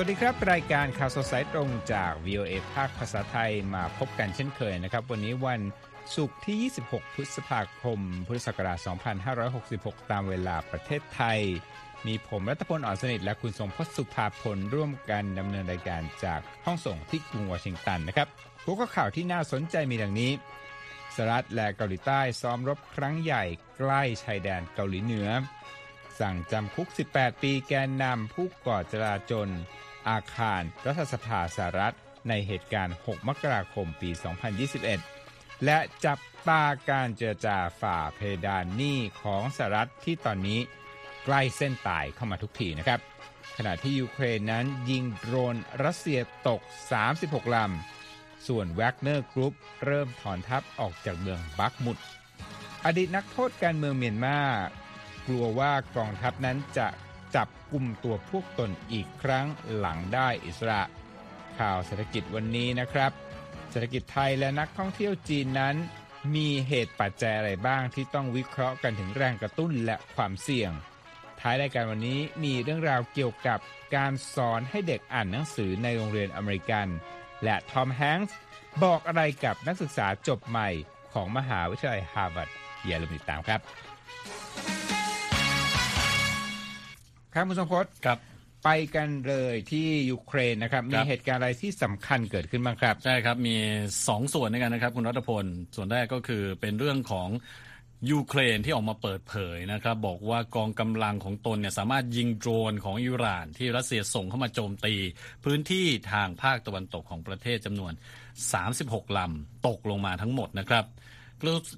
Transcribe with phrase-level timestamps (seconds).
[0.00, 5.60] วัสดีครับ รายการข่าวสดสายตรงจาก VOA ภาคภาษาไทยมาพบกันเช่นเคยนะครับ วันนี้วัน
[6.16, 8.78] ศุกร์ที่ 26 พฤษภาคม พุทธศักราช
[9.44, 11.40] 2566 ตามเวลาประเทศไทย
[12.06, 18.28] มีผมรัตพลอ่อนสนิท และคุณทรงพศสุภาพลร่วมกันดำเนินรายการจากห้องส่งที่กรุงวอชิงตันนะครับ
[18.64, 20.32] หัวข้อข่าวที่น่าสนใจมีดังนี้
[21.14, 23.44] สหรัฐและเกาหลีใต้ซ้อมรบครั้งใหญ่
[23.76, 25.28] ใกล้ชายแดนเกาหลีเหนือ
[26.20, 29.50] สั่งจำคุก 18 ปีแกนนำผู้ก่อจลาจล
[30.08, 31.96] อาคารรัฐสภาสหรัฐ
[32.28, 34.10] ในเหตุการณ์ 6 มกราคมปี
[34.86, 36.18] 2021 และจับ
[36.48, 40.60] ตาการเจรจาฝ่าเพดานหนี้ของสหรัฐที่ตอนนี้
[41.24, 43.00] ใกล้เส้นตายเข้ามาทุกทีนะครับ
[43.56, 46.60] ขณะที่ยูเครนนั้นยิงโดรนรัสเซียตก
[47.08, 51.96] 36 ลำ ส่วนแวกเนอร์กรุ๊ปเริ่มถอนทัพออกจากเมืองบักมุด
[52.84, 54.38] อดีตนักโทษการเมืองเมียนมา
[55.26, 56.88] กลัวว่ากองทัพนั้นจะ
[57.34, 60.82] จับกลุ่มตัวพวกตนอีกครั้งหลังได้อิสระ
[61.58, 63.12] ข่าวเศรษฐกิจวันนี้นะครับ
[63.70, 65.76] เศรษฐกิจไทยและนักท่องเที่ยวจีนนั้น
[66.34, 70.72] มีเหตุปัจจัยอะไรบ้างที่ต้องวิเคราะห์กันถึงแรงกระตุ้นและความเสี่ยง
[71.40, 73.58] ท้ายรายการวันนี้มีเรื่องราวเกี่ยวกับ
[73.96, 76.86] การสอนให้เด็กอ่านหนังสือในโรงเรียนอเมริกัน
[77.44, 78.36] และทอมแฮงส์
[78.84, 80.68] บอกอะไรกับนักศึกษาจบใหม่
[81.14, 82.48] ของมหาวิทยาลัยฮาร์วาร์ด
[82.86, 83.60] อย่าลืมติดตามครับ
[87.38, 88.18] ครับคุณสมพศครับ
[88.64, 93.56] ไปกันเลยที่ยูเครนนะครับคมีรับเหตุการณ์อะไรที่สำคัญเกิดขึ้นบ้างครับ ใช่ครับ มี
[93.94, 95.44] 2 ส่วนด้วยกันนะครับ คุณรัตพล
[95.76, 97.28] ส่วนแรกก็คือเป็นเรื่องของ
[98.10, 104.94] ยูเครนที่ออกมาเปิดเผยนะครับ บอกว่ากองกำลังของตนเนี่ยสามารถยิงโดรนของอิหร่าน ที่รัสเซียส่งเข้ามาโจมตี
[105.44, 107.92] พื้นที่ทางภาคตะวันตกของประเทศจำนวน
[108.54, 110.84] 36 ลำตกลงมาทั้งหมดนะครับ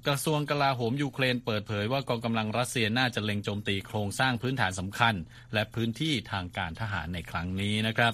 [0.09, 5.15] กระทรวงกลาโหมยูเครนเปิดเผยว่ากองกำลังรัสเซียน่าจะเล็งโจมตีโครงสร้างพื้นฐานสำคัญ
[5.55, 8.13] และพื้นที่ทางการทหารในครั้งนี้นะครับ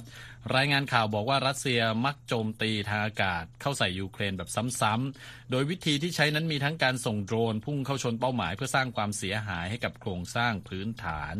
[0.56, 4.50] รายงานข่าวบอกว่ารัสเซียมักโจมตีทางอากาศเข้าใส่ยูเครนแบบ
[4.80, 11.36] ซ้ำๆ โดยวิธีที่ใช้นั้นมีทั้งการส่งโดรนพุ่งเข้าชนเป้าหมายเพื่อสร้างความเสียหายให้กับโครงสร้างพื้นฐาน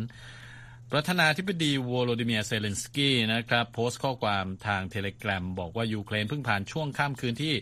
[0.91, 7.53] ประธานาธิบดีวโลดิเมียเซเลนสกี้นะครับ โพสต์ข้อความทางเทเลกราฟบอกว่า ยูเครนเพิ่งผ่านช่วงข้ามคืนที่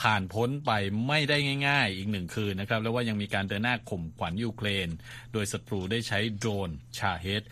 [0.00, 0.70] ผ่านพ้นไป
[1.08, 1.36] ไม่ได้
[1.68, 4.88] ง่าย ๆ อีกหนึ่งคืนนะครับ แล้วว่ายังมีการเดินหน้าข่มขวัญยูเครน
[5.32, 7.42] โดยศัตรูได้ใช้โดรนชาเฮด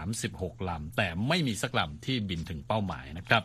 [0.00, 3.42] 36 ลำ แต่ไม่มีสักลำที่บินถึงเป้าหมายนะครับ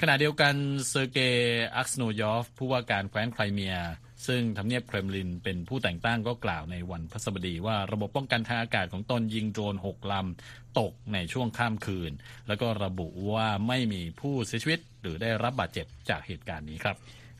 [0.00, 0.54] ขณะเดียวกัน
[0.88, 3.76] เซอร์เกย์อักสโนยอฟ ผู้ว่าการแคว้นไครเมีย
[4.26, 12.12] ซึ่งทำเนียบเครมลินเป็นผู้แต่งตั้งก็กล่าวในวันพฤหัสบดีว่าระบบป้องกันทางอากาศของตนยิงโดรน 6 ลำ ตกในช่วงข้ามคืน
[12.48, 16.96] แล้วก็ระบุว่าไม่มีผู้เสียชีวิตหรือได้รับบาดเจ็บจากเหตุการณ์นี้ครับ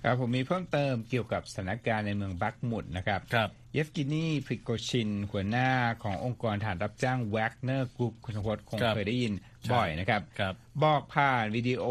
[0.06, 5.70] ครับผมมีเพิ่มเติมเกี่ยวกับสถานการณ์ในเมืองบักมุดนะครับครับเยฟกินีพริโกชิน หัวหน้า
[6.03, 9.32] ขององค์กรฐานรับจ้างแวกเนอร์กรุ๊ปคุณสมพศคงครับเคยได้ยิน
[9.65, 11.84] ใช่บ่อยนะครับครับบอกผ่านวิดีโอ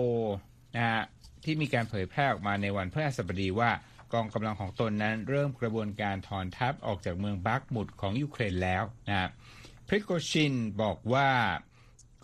[0.75, 1.01] นะฮะ
[1.43, 3.71] ที่มีการเผยแพร่ออกมาในวันพฤหัสบดีว่า
[4.13, 9.29] กองกำลังของตนนั้นเริ่มกระบวนการถอนทัพออกจากเมืองบักมุดของยูเครนแล้วนะฮะ
[9.87, 11.29] พริโกชินบอกว่า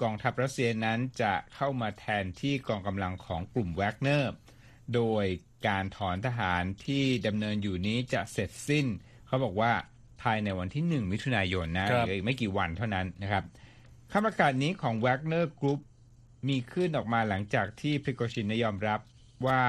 [0.02, 4.34] กองทัพรัสเซียนั้นจะเข้ามาแทนที่กองกำลังของกลุ่มแวกเนอร์
[4.96, 5.26] โดย
[5.68, 8.86] การถอนทหารที่ดำเนินอยู่นี้จะเสร็จสิ้น
[9.28, 9.72] เขาบอกว่า
[10.22, 13.44] ภายในวันที่ 1 มิถุนายนนะครับเหลืออีกไม่กี่วันเท่านั้นนะครับ
[14.12, 15.80] คำประกาศนี้ของ Wagner Group
[16.50, 19.00] มีขึ้นออกมาหลังจากที่พริโกชินได้ยอมรับ
[19.48, 19.62] ว่า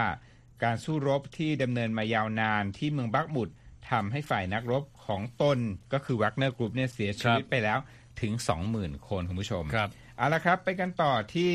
[0.65, 3.49] การสู้รบที่ดำเนินมายาวนานที่เมืองบักมุด
[3.91, 5.59] ทำให้ฝ่ายนักรบของตน
[5.93, 7.79] ก็คือ Wagner Group เนี่ยเสียชีวิตไปแล้ว
[8.21, 8.33] ถึง
[8.71, 11.53] 20,000 คนคุณผู้ชมครับเอาละครับ ไปกันต่อที่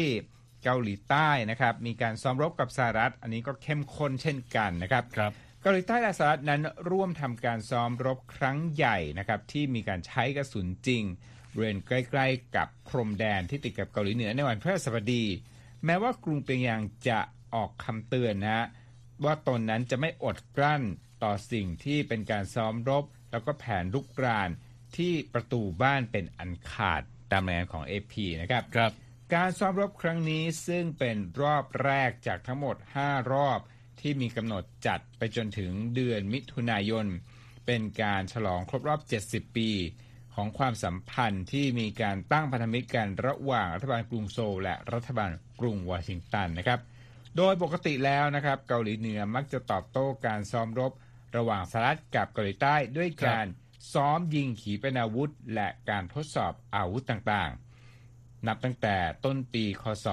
[0.65, 5.31] เกาหลีใต้นะครับ มีการซ้อมรบกับสหรัฐ อันนี้ก็เข้มข้นเช่นกันนะครับครับ
[5.61, 6.61] เกาหลีใต้และสหรัฐนั้น
[6.91, 11.03] ร่วมทำการซ้อมรบครั้งใหญ่นะครับที่มีการใช้กระสุนจริง
[11.53, 15.23] บริเวณใกล้ๆ กับพรมแดนที่ติดกับเกาหลีเหนือในวันพฤหัสบดี
[15.85, 17.19] แม้ว่ากรุงเปียงยางจะ
[17.55, 18.65] ออกคำเตือนนะฮะ
[19.23, 20.83] ว่าตนนั้นจะไม่อดกลั้น
[21.23, 24.49] ต่อสิ่งที่เป็นการซ้อมรบ แล้วก็แผนลุกราน
[24.97, 27.01] ที่ประตูบ้านเป็นอันขาด
[27.31, 28.91] ตามรายงานของ AP นะครับครับ
[29.33, 32.75] การซ้อมรบครั้งนี้ซึ่งเป็นรอบแรกจากทั้งหมด
[33.05, 33.59] 5 รอบ
[33.99, 37.05] ที่มีกำหนดจัดไปจนถึงเดือนมิถุนายน
[37.65, 38.99] เป็นการฉลองครบรอบ
[39.29, 39.69] 70 ปี
[40.35, 46.79] ของความสัมพันธ์ที่มีการตั้งพันธมิตรกันระหว่างรัฐบาลกรุงโซลและรัฐบาลกรุงวอชิงตันนะครับ
[47.37, 50.91] โดยปกติแล้วนะครับ เกาหลีเหนือมักจะตอบโต้การซ้อมรบ
[51.37, 53.45] ระหว่างสหรัฐกับเกาหลีใต้ด้วยการ
[53.93, 57.64] ซ้อมยิงขีปนาวุธ และการทดสอบอาวุธต่างๆ
[58.47, 58.95] นับตั้งแต่
[59.25, 60.07] ต้นปี คศ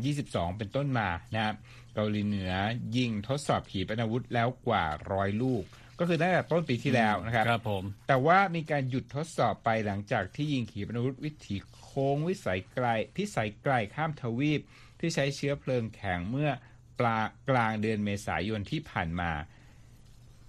[0.00, 1.56] 2022 เป็นต้นมานะครับ
[1.94, 2.52] เกาหลีเหนือ
[2.96, 5.62] ยิงทดสอบขีปนาวุธแล้วกว่าร้อยลูก
[5.98, 12.86] ก็คือตั้งแต่ต้นปีที่แล้วนะครับครับผมแต่ว่ามีการหยุดทดสอบไปหลังจากที่ยิงขีปนาวุธวิถีโคโค้งวิสัยไกล
[13.16, 14.60] พิสัยไกลข้ามทวีป
[15.00, 16.50] ที่ใช้เชื้อเพลิงแข็งเมื่อ
[16.98, 19.32] ปลากลางเดือนเมษายนที่ผ่านมา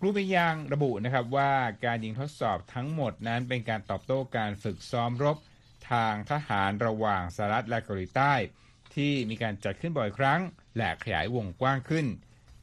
[0.01, 1.51] รูปยังระบุนะครับว่า
[1.85, 5.37] การยิงทดสอบทั้งหมดนั้นเป็นการตอบโต้การฝึกซ้อมรบ
[5.91, 8.33] ทางทหารระหว่างสหรัฐและเกาหลีใต้
[8.95, 10.41] ที่มีการจัดขึ้นบ่อยครั้ง
[10.77, 12.05] และขยายวงกว้างขึ้น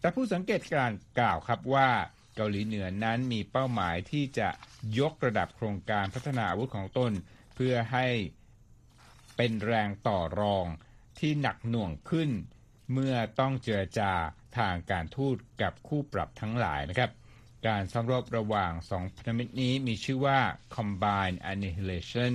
[0.00, 1.90] แต่ผู้สังเกตการกล่าวครับว่า
[2.34, 4.48] เกาหลีเหนือนั้นมีเป้าหมายที่จะ
[4.98, 7.12] ยกระดับโครงการพัฒนาอาวุธของตน
[7.54, 8.06] เพื่อให้
[9.36, 10.66] เป็นแรงต่อรอง
[11.18, 12.30] ที่หนักหน่วงขึ้น
[12.92, 14.12] เมื่อต้องเจรจา
[14.58, 17.10] ทางการทูตกับคู่ปรับทั้งหลายนะครับ
[17.66, 20.40] การซ้อมรบระหว่างสองพันธมิตรนี้มีชื่อว่า
[20.76, 22.34] Combined Annihilation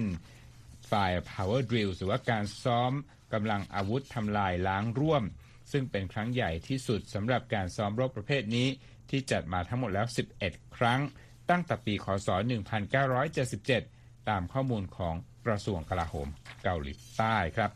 [0.94, 2.92] Firepower Drill หรือว่าการซ้อม
[3.34, 5.24] กำลังอาวุธทำลายล้างร่วม
[5.72, 8.68] ซึ่งเป็นครั้งใหญ่ที่สุดสำหรับการซ้อมรบประเภทนี้
[9.10, 10.08] ที่จัดมาทั้งหมดแล้ว
[10.42, 11.00] 11 ครั้ง
[11.50, 12.30] ตั้งแต่ปีคศ
[13.08, 16.28] 1977 ตามข้อมูลของกระทรวงกลาโหม
[16.64, 17.72] เกาหลีใต้ครับ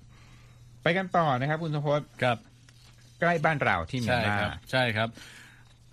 [0.81, 2.38] ไปกันต่อนะครับคุณสมพศครับ
[3.19, 5.10] ใกล้บ้านเราที่เมียใช่นมาครับใช่ครับ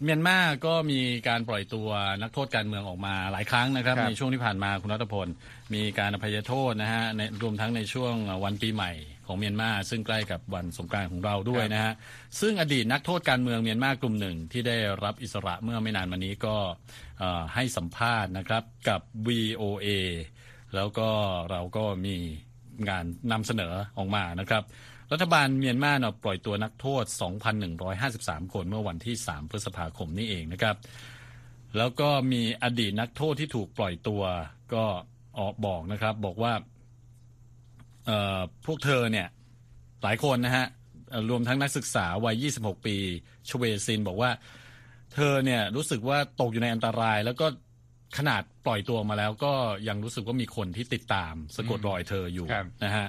[0.03, 1.89] เมียนมาก็มีการปล่อยตัว
[2.23, 5.29] นักโทษการเมืองออกมาหลายครั้งนะครับครับในช่วงที่ผ่านมาคุณรัตพล
[5.75, 8.93] มีการอภัยโทษนะฮะในรวมทั้งในช่วงวันปีใหม่
[9.27, 11.93] ของเมียนมาซึ่งใกล้กับวันสงกรานต์ของเราด้วยนะฮะ
[12.41, 16.57] ซึ่งอดีตนักโทษการเมืองเมียนมากลุ่มหนึ่งที่ได้รับอิสระเมื่อไม่นานมานี้ก็
[17.19, 19.89] เอ่อให้สัมภาษณ์นะครับกับ VOA
[20.75, 21.09] แล้วก็
[21.51, 22.17] เราก็มี
[22.89, 24.63] งานนำเสนอออกมานะครับ
[25.13, 27.05] รัฐบาลเมียนมาเนาะปล่อยตัวนักโทษ
[27.79, 30.77] 2,153 คนเมื่อวันที่ 3 พฤษภาคมนี้เองนะครับ
[31.77, 34.23] แล้วก็มีอดีตนักโทษที่ถูกปล่อยตัว
[34.75, 34.85] ก็
[35.39, 36.53] ออกบอกนะครับ บอกว่า
[38.07, 39.27] เอ่อพวกเธอเนี่ย
[40.03, 40.67] หลายคนนะฮะ
[41.11, 42.97] เอ่อรวมทั้งนักศึกษาวัย 26 ปี
[43.49, 44.31] ชเวซินบอกว่า
[45.15, 47.47] เธอเนี่ยรู้สึกว่าตกอยู่ในอันตราย แล้วก็
[48.19, 49.53] ขนาดปล่อยตัวมาแล้วก็
[49.89, 53.07] ยังรู้สึกว่ามีคนที่ติดตามสะกดรอยเธออยู่ครับนะฮะ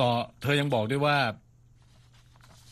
[0.00, 0.10] ต่อ
[0.42, 1.18] เธอยังบอกด้วยว่า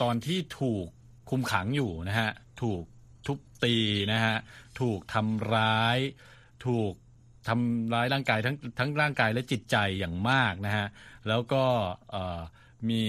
[0.03, 0.87] ตอนที่ถูก
[1.31, 2.31] คุมขังอยู่นะฮะ
[2.63, 2.83] ถูก
[3.27, 3.77] ทุบตี
[4.13, 4.37] นะฮะ
[4.81, 5.99] ถูกทำร้าย
[6.67, 6.93] ถูก
[7.49, 10.87] ทำร้ายร่างกายทั้งทั้งร่างกายและจิตใจอย่างมากนะฮะ
[11.29, 11.63] แล้วก็
[12.91, 13.03] มี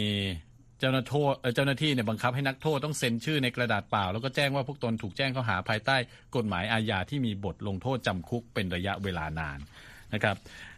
[0.79, 5.97] เจ้าหน้าโทษเจ้าหน้าที่เนี่ยบังคับให้นักโทษต้องเซ็นชื่อในกระดาษเปล่า แล้วก็แจ้งว่าพวกตนถูกแจ้งข้อหาภายใต้
[6.35, 9.59] กฎหมายอาญาที่มีบทลงโทษจำคุกเป็นระยะเวลานาน
[10.13, 10.35] นะครับ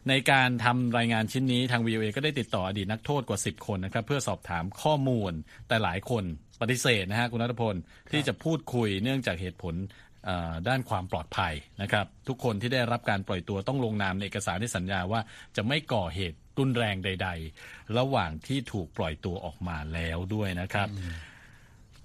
[0.09, 5.31] ในการทำรายงานชิ้นนี้ทาง VOA ก็ได้ติดต่ออดีตนักโทษกว่า 10 คนนะครับเพื่อสอบถามข้อมูล
[5.67, 6.23] แต่หลายคน
[6.61, 7.75] ปฏิเสธนะฮะคุณนัทพล
[8.11, 9.75] ที่จะพูดคุยเนื่องจากเหตุผล
[10.68, 15.21] ด้านความปลอดภัยนะครับ ทุกคนที่ได้รับการปล่อยตัวต้องลงนามในเอกสารที่สัญญาว่า
[15.56, 17.30] จะไม่ก่อเหตุรุนแรงใด
[17.63, 20.88] ๆ ระหว่างที่ถูกปล่อยตัวออกมาแล้วด้วยนะครับ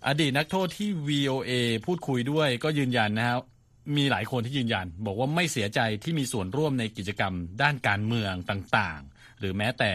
[0.09, 1.53] อดีตนักโทษที่ VOA
[1.87, 3.41] พูดคุยด้วยก็ยืนยันนะครับ
[3.97, 9.91] มีหลายคนที่ยืนยัน บอกว่าไม่เสียใจที่มีส่วนร่วมในกิจกรรมด้านการเมืองต่างๆ หรือแม้แต่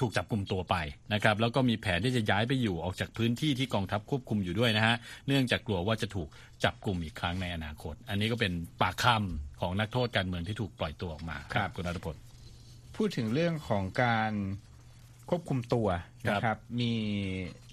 [0.00, 0.76] ถูกจับกลุ่มตัวไป
[1.12, 4.96] นะครับแล้วก็มีแผนที่จะย้ายไปอยู่ออกจากพื้นที่ที่กองทัพควบคุมอยู่ด้วยนะฮะ
[5.26, 6.28] เนื่องจากกลัวว่าจะถูก
[6.64, 8.52] จับกลุ่มอีกครั้งในอนาคต อันนี้ก็เป็น
[8.82, 12.16] ปากคำของนักโทษการเมืองที่ถูกปล่อยตัวออกมาครับคุณนัทพล
[12.96, 14.32] พูดถึงเรื่องของการ
[15.30, 15.88] ควบคุมตัว
[16.28, 16.92] ครับนะครับ มี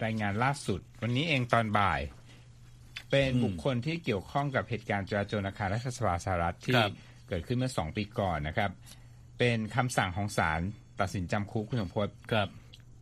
[0.03, 1.99] รายงานล่าสุด วันนี้เองตอนบ่าย
[3.11, 6.91] เป็นอืมบุคคลที่เกี่ยวข้องกับเหตุการณ์จราจรอาคารรัฐสภาสหรัฐที่ครับ
[7.29, 8.71] เกิดขึ้นเมื่อสองปีก่อนนะครับ
[9.39, 10.61] เป็นคำสั่งของศาล
[10.99, 12.47] ตัดสินจำคุกคุณสมพศครับ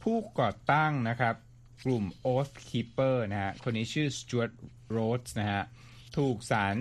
[0.03, 1.35] ผู้ก่อตั้งนะครับ
[1.85, 4.51] กลุ่ม Oath Keeper นะฮะคนนี้ชื่อ Stuart
[4.95, 5.63] Rhodes นะฮะ
[6.17, 6.75] ถูกศาล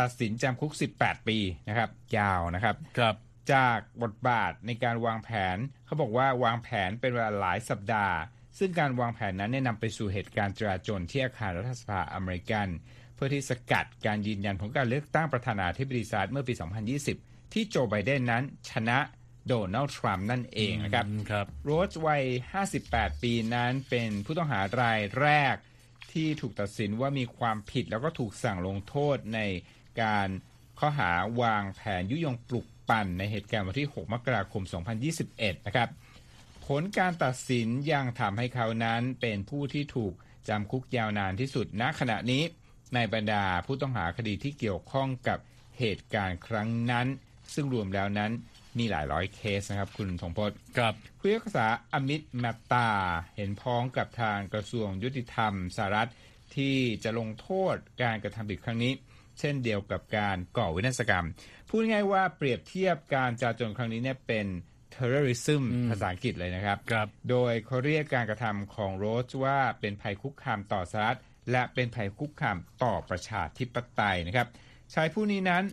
[0.00, 3.16] ตัดสินจำคุก 18 ปีนะครับ ยาวนะครับครับ
[3.52, 5.56] จากบทบาทในการวางแผน
[5.86, 8.16] เขาบอกว่าวางแผนเป็นเวลาหลายสัปดาห์
[8.58, 12.68] ซึ่งการวางแผนนั้นเนี่ยนำไปสู่เหตุการณ์จราจรที่อาคารรัฐสภาอเมริกัน
[13.14, 16.54] เพื่อที่สกัดการยืนยันของการเลือกตั้งประธานาธิบดีสหรัฐเมื่อปี
[16.98, 18.98] 2020 ที่โจไบเดนนั้นชนะ
[19.48, 22.24] โดนัลด์ทรัมป์นั่นเองนะครับครับโรสวัย
[22.72, 25.54] 58 ปีนั้นเป็นผู้ต้องหารายแรก
[26.12, 29.40] ที่ถูกตัดสินว่ามีความผิดแล้วก็ถูกสั่งลงโทษใน
[30.02, 30.28] การ
[30.78, 34.62] ข้อหาวางแผนยุยงปลุกปั่นในเหตุการณ์วันที่ 6 มกราคม
[35.14, 35.88] 2021 นะครับ
[36.66, 40.12] ผลการตัดสินยังทำให้เขานั้นเป็นผู้ที่ถูก
[40.48, 42.42] จำคุกยาวนานที่สุดณขณะนี้
[42.94, 45.38] ในบรรดาผู้ต้องหาคดีที่เกี่ยวข้องกับ
[45.78, 47.06] เหตุการณ์ครั้งนั้น
[47.54, 48.32] ซึ่งรวมแล้วนั้น
[48.78, 52.88] มีหลายร้อยเคสนะครับ คุณทงพจน์ครับผู้พิพากษาอมิตแมตตา
[53.36, 56.10] เห็นพ้องกับทางกระทรวงยุติธรรมสหรัฐ
[56.56, 58.92] ที่จะลงโทษการกระทำผิดครั้งนี้
[59.40, 61.26] เช่นเดียวกับการก่อวินาศกรรม
[61.68, 64.46] พูดง่ายๆว่าเปรียบเทียบการจราจรครั้งนี้เนี่ยเป็น
[64.96, 71.18] terrorism อืมภาษาอังกฤษเลยนะครับครับโดยเขาเรียกการกระทำของโรสว่าเป็นภัยคุกคามต่อสหรัฐ
[71.50, 74.48] และเป็นภัยคุกคามต่อประชาธิปไตยนะครับ
[74.94, 75.64] ชายผู้นี้นั้น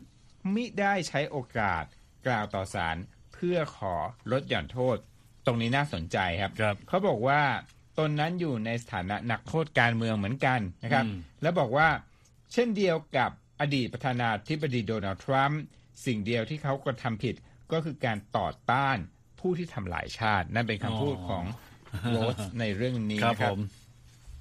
[0.55, 1.83] มิได้ใช้โอกาส
[2.27, 2.97] กล่าวต่อศาล
[3.33, 3.95] เพื่อขอ
[4.31, 4.97] ลดหย่อนโทษ
[5.45, 7.41] ตรงนี้น่าสนใจครับครับ เขาบอกว่า
[7.97, 11.87] ตนนั้นอยู่ในสถานะนักโทษการเมืองเหมือนกันนะครับ อืม แล้วบอกว่า
[12.53, 15.61] เช่นเดียวกับอดีตประธานาธิบดีโดนัลด์ทรัมป์
[16.05, 17.35] สิ่งเดียวที่เขากระทำผิด
[17.71, 18.97] ก็คือการต่อต้าน
[19.39, 21.45] ผู้ที่ทำลายชาติ นั่นเป็นคำพูดของ
[22.09, 23.59] โรสในเรื่องนี้ครับนะคผรับ ม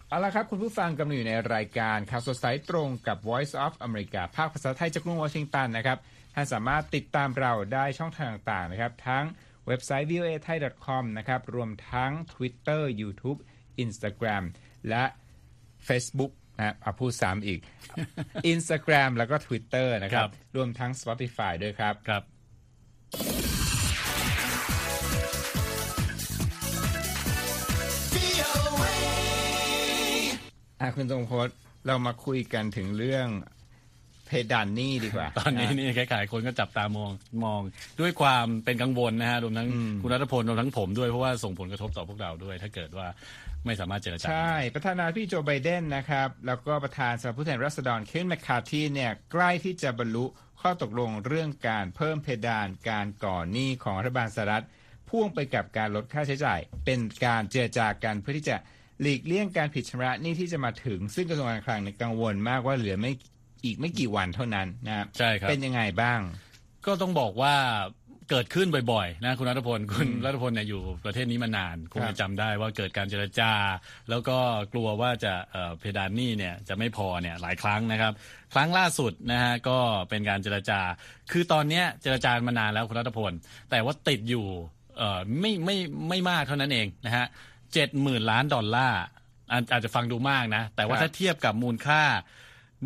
[0.09, 5.99] เอาละครับ คุณผู้ฟังกำลังอยู่ในรายการข่าวสดสายตรงกับ Voice of America ภาคภาษาไทยจากกรุงวอชิงตันนะครับ
[6.39, 9.25] ท่านสามารถติดตามเราได้ช่องทางต่างๆนะครับ ทั้ง
[9.67, 13.39] เว็บไซต์ voa thai com นะครับ รวมทั้ง Twitter YouTube
[13.85, 14.45] Instagram
[14.89, 15.05] และ
[15.89, 17.61] Facebook นะอะพูดซ้ำอีก
[18.53, 22.23] Instagram แล้วก็ Twitter นะครัครับบรวมทั้ง Spotify ด้วยครับครับ
[30.81, 33.29] อะคุณทรงพจน์เรามาคุยกันถึงเรื่อง
[34.29, 37.11] เพดานหนี้ดีกว่า ตอนนี้ะนี่คล้ายๆคนก็จับตามอง
[37.45, 37.61] มอง
[38.01, 39.69] ด้วยความเป็นกังวลนะฮะรวมทั้ง
[40.03, 43.07] คุณรัฐพลรวมทั้งผมด้วยเพราะว่าส่งผลกระทบต่อพวกเราด้วย ถ้าเกิดว่า
[43.67, 50.25] ไม่สามารถเจรจาใช่ ประธานาธิบดีโจไบเดนนะครับ แล้วก็ประธานสภาผู้แทนราษฎรเคนแมคคาร์ทีเนี่ยใกล้ที่จะบรรลุ
[50.61, 54.65] ข้อตกลงเรื่องการเพิ่มเพดานการก่อหนี้ของรัฐบาลสหรัฐ
[55.09, 58.57] พ่วงไปกับการลดค่าใช้จ่าย เป็นการเจรจากันเพื่อที่จะ
[59.01, 63.13] หลีกเลี่ยงการผิดชำระหนี้ที่จะมาถึง ซึ่งกระทรวงการคลังเนี่ยกังวลมากว่าเหลือไม่
[63.65, 66.21] อีกไม่กี่วันเท่านั้นนะครับใช่ครับเป็นยังไงบ้าง
[66.87, 67.55] ก็ต้องบอกว่า
[68.31, 73.53] เกิดขึ้นบ่อยๆนะคุณรัฐพลคุณรัฐพลเนี่ยอยู่ประเทศนี้มานานคงครัจะบจำได้ว่าเกิดการเจรจา
[74.11, 74.39] แล้วก็
[74.73, 78.13] กลัวว่าจะเอ่อเพดานหนี้เนี่ยจะไม่พอเนี่ยหลายครั้งนะครับ
[78.55, 80.81] ครั้งล่าสุดนะฮะก็เป็นการเจรจา
[81.33, 83.33] คือตอนเนี้ยเจรจามานานแล้วคุณรัฐพล
[83.71, 84.47] แต่ว่าติดอยู่
[84.99, 85.77] เอ่อไม่ไม่
[86.09, 87.27] ไม่มากเท่านั้นเองนะฮะ
[87.75, 89.01] เจ็ดหมื่นล้านดอลลาร์
[89.53, 92.03] อาจอาจจะฟังดูมากนะ แต่ว่าครับถ้าเทียบกับมูลค่า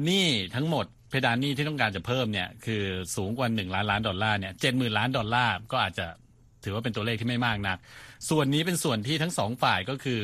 [0.04, 2.82] หนี้ทั้งหมดเพดานหนี้ที่ต้องการจะเพิ่มเนี่ยคือ
[3.16, 6.06] สูงกว่า1ล้านล้านดอลลาร์เนี่ยเจ็ดหมื่นล้านดอลลาร์ก็อาจจะ
[6.64, 7.78] ถือว่าเป็นตัวเลขที่ไม่มากนัก
[8.30, 10.20] ส่วนนี้เป็นส่วนที่ทั้งสองฝ่ายก็คือ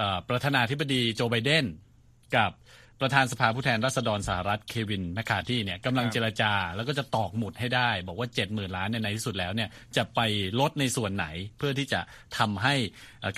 [0.00, 1.64] อประธานาธิบดีโจไบเดน
[2.36, 2.50] กับ
[3.00, 10.20] ประธานสภาผู้แทนราษฎรสหรัฐเควินแมคคาที่เนี่ยกำลังเจรจา แล้วก็จะตอกหมุดให้ได้ บอกว่า 7 0,000 ล้านในที่สุดแล้วเนี่ยจะไป
[10.60, 11.26] ลดในส่วนไหน
[11.58, 12.00] เพื่อที่จะ
[12.38, 12.74] ทำให้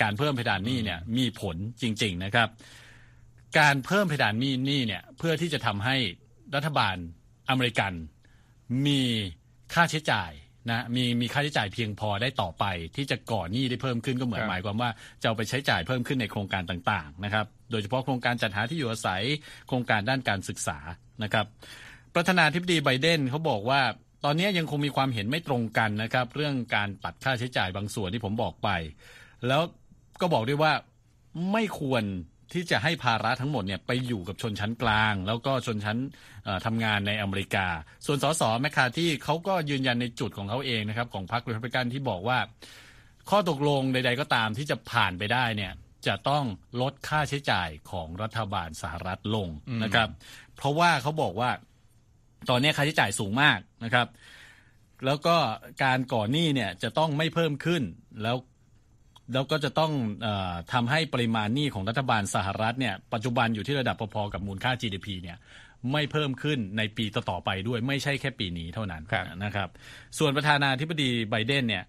[0.01, 2.49] การเพิ่มเพดานหนี้เนี่ยมีผลจริง ๆ นะครับ
[3.59, 5.95] การเพิ่มเพดานหนี้หนี้เนี่ยเพื่อที่จะทำให้
[6.55, 6.95] รัฐบาล
[7.49, 7.93] อเมริกัน
[8.85, 9.01] มี
[9.73, 10.31] ค่าใช้จ่าย
[10.69, 14.89] นะมีมีค่าใช้จ่ายเพียงพอได้ต่อไป ที่จะก่อหนี้ได้เพิ่มขึ้นก็เหมือนครับหมายความว่า
[15.21, 19.21] จะเอาไปใช้จ่ายเพิ่มขึ้นในโครงการต่างๆนะครับโดยเฉพาะโครงการจัดหาที่อยู่อาศัย
[19.67, 20.77] โครงการด้านการศึกษา
[21.23, 21.45] นะครับ
[22.15, 23.81] ประธานาธิบดีไบเดนเขาบอกว่า
[24.25, 28.69] ตอนนี้ยังคงมีความเห็นไม่ตรงกันนะครับ เรื่องการตัดค่าใช้จ่ายบางส่วนที่ผมบอกไป
[29.47, 29.61] แล้ว
[30.21, 30.73] ก็บอกด้วยว่า
[31.51, 32.03] ไม่ควร
[32.53, 35.97] ที่จะให้ภาระทั้งหมดเนี่ยไปอยู่กับชนชั้นกลาง แล้วก็ชนชั้น
[36.43, 37.67] เอ่อทำงานในอเมริกา
[38.05, 42.39] ส่วนสสแมคคาที่เขาก็ยืนยันในจุดของเขาเองนะครับของพรรครีพับลิกันที่บอกว่า
[43.29, 45.71] ข้อตกลงใด ๆ ก็ตามที่จะผ่านไปได้เนี่ย
[46.07, 46.45] จะต้อง
[46.81, 49.47] ลดค่าใช้จ่ายของรัฐบาลสหรัฐลง
[49.83, 50.09] นะครับ
[50.55, 51.49] เพราะว่าเขาบอกว่า
[52.49, 54.07] ตอนนี้ค่าใช้จ่ายสูงมากนะครับ
[55.05, 55.35] แล้วก็
[55.83, 57.83] การก่อหนี้เนี่ยจะต้องไม่เพิ่มขึ้น
[58.23, 58.35] แล้ว
[59.33, 65.37] แล้วก็จะต้องเออทำให้ปริมาณหนี้ของรัฐบาลสหรัฐเนี่ยปัจจุบันอยู่ที่ระดับพอๆกับมูลค่า GDP เนี่ย
[65.91, 69.69] ไม่เพิ่มขึ้นในปีต่อๆไปด้วยไม่ใช่แค่ปีนี้เท่านั้นครับนะครับ
[70.19, 71.83] ส่วนประธานาธิบดีไบเดนเนี่ย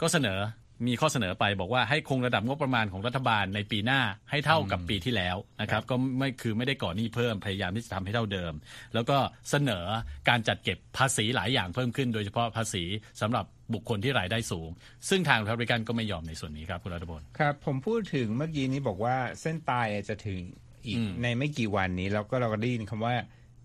[0.00, 0.40] ก็เสนอ
[0.86, 8.52] มีข้อเสนอไปบอกว่าให้คงระดับงบประมาณของรัฐบาลในปีหน้าให้เท่ากับปีที่แล้วนะครับก็ไม่คือไม่ได้ก่อหนี้เพิ่มพยายามที่จะทำให้เท่าเดิม
[8.94, 9.18] แล้วก็
[9.50, 9.84] เสนอ
[10.28, 12.84] การจัดเก็บภาษีหลายอย่างเพิ่มขึ้น โดยเฉพาะภาษี
[13.20, 14.70] สำหรับ บุคคลที่รายได้สูง
[15.08, 20.40] ซึ่งทางรัฐบาลก็ไม่ยอมในส่วนนี้ครับคุณรัฐพลครับ ผมพูดถึงเมื่อกี้นี้บอกว่าเส้นตายจะถึง
[20.86, 23.14] อีกอืมในไม่กี่วันนี้แล้วก็เราก็ได้ยินคำว่า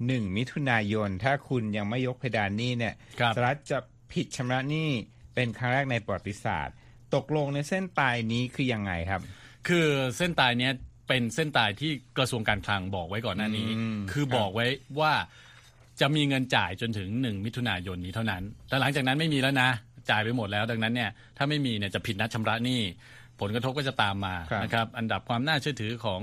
[0.07, 3.77] หนึ่งมิถุนายน ถ้าคุณยังไม่ยกเพดานหนี้เนี่ยครับสหรัฐจะ
[4.13, 4.89] ผิดชำระหนี้
[5.35, 6.75] เป็นครั้งแรกในประวัติศาสตร์
[7.15, 9.21] ตกลงในเส้นตายนี้คือยังไงครับ
[9.67, 10.73] คือเส้นตายเนี้ย
[11.07, 14.65] เป็นเส้นตายที่กระทรวงการคลังบอกไว้ก่อนหน้านี้อืมคือครับบอกไว้
[14.99, 15.13] ว่า
[16.01, 19.69] จะมีเงินจ่ายจนถึงหนึ่งมิถุนายนนี้เท่านั้น แต่หลังจากนั้นไม่มีแล้วนะ
[20.09, 22.81] จ่ายไปหมดแล้ว ดังนั้นเนี่ยถ้าไม่มีเนี่ยจะผิดนัดชำระหนี้
[23.39, 26.21] ผลกระทบก็จะตามมาครับนะครับอันดับความน่าเชื่อถือของ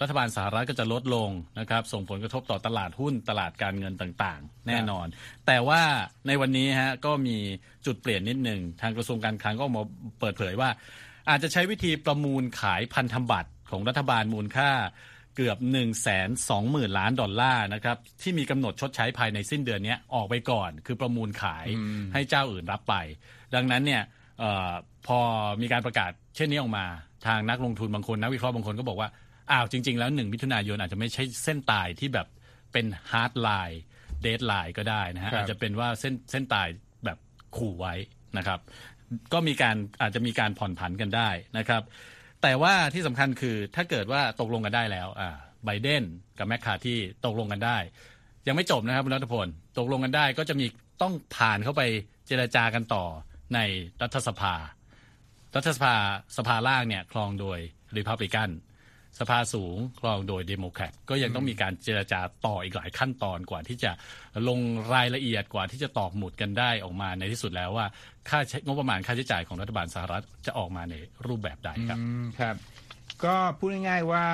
[0.00, 5.06] รัฐบาลสหรัฐก็จะลดลงนะครับส่งผลกระทบต่อตลาดหุ้นตลาดการเงินต่างๆ แน่นอน
[5.46, 5.82] แต่ว่า
[6.26, 7.36] ในวันนี้ฮะก็มี
[7.86, 9.84] จุดเปลี่ยนนิดหนึ่งทางกระทรวงการคลังก็ออกมา
[10.20, 10.70] เปิดเผยว่า
[11.30, 14.70] อาจจะใช้วิธีประมูลขายพันธบัตรของรัฐบาลมูลค่า
[15.36, 15.86] เกือบ 1 2 0 0
[16.50, 21.66] 0 0 ล้านดอลลาร์นะครับที่มีกำหนดชดใช้ภายในสิ้นเดือนนี้ออกไปก่อน คือประมูลขาย
[22.14, 22.94] ให้เจ้าอื่นรับไป
[23.54, 24.02] ดังนั้นเนี่ย
[24.40, 24.72] เออ
[25.06, 25.18] พอ
[25.62, 26.86] มีการประกาศเช่นนี้ออกมา
[27.26, 29.08] ทางนักลงทุนบางคนนักวิเคราะห์บางคนก็บอกว่า
[29.50, 32.26] อ้าวจริง ๆ แล้วหนึ่งมิถุนายนอาจจะไม่ใช่เส้นตายที่แบบ
[32.72, 36.68] เป็น hardline deadline ก็ได้นะฮะครับอาจจะเป็นว่าเส้นเส้นตาย
[37.04, 37.18] แบบ
[37.56, 37.94] ขู่ไว้
[38.38, 38.60] นะครับ
[39.32, 41.82] ก็มีการอาจจะมีการผ่อนผันกันได้นะครับ
[42.42, 46.02] แต่ว่าที่สำคัญคือถ้าเกิดว่าตกลงกันได้แล้วอ่าไบเดน
[46.38, 47.78] กับแมคคาร์ธีตกลงกันได้
[48.46, 49.46] ยังไม่จบนะครับคุณรัฐพล
[49.78, 50.66] ตกลงกันได้ก็จะมี
[51.02, 51.82] ต้องผ่านเข้าไป
[52.26, 53.04] เจรจากันต่อ
[53.54, 53.58] ใน
[54.02, 54.54] รัฐสภา
[55.56, 55.94] รัฐสภา
[56.36, 57.58] สภาล่างเนี่ยครองโดย
[57.96, 58.48] ริพับลิกัน
[59.20, 63.92] สภาสูงครองโดยเดโมแครตก็ยังต้องมีการเจรจาต่ออีกหลายขั้นตอนกว่าที่จะ
[64.48, 64.60] ลง
[64.94, 67.86] รายละเอียดกว่าที่จะตอกหมุดกันได้ออกมาในที่สุดแล้วว่า
[68.28, 70.94] ค่างบประมาณค่าใช้จ่ายของรัฐบาลสหรัฐจะออกมาใน
[71.26, 72.56] รูปแบบใดครับอืมครับ
[73.24, 74.26] ก็พูดง่ายๆว่า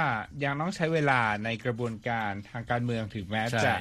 [0.44, 3.75] ยังต้องใช้เวลาในกระบวนการทางการเมืองถึงแม้ใช่จะ